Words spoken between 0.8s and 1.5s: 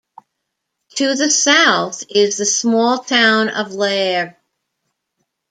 To the